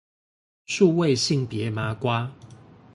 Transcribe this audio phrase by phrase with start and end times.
[0.65, 2.33] 數位性別麻瓜